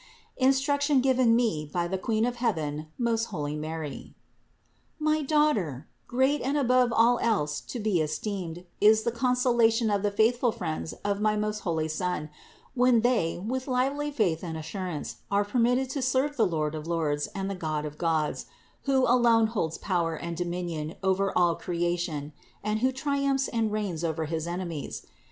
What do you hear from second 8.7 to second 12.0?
is the consolation of the faithful friends of my most holy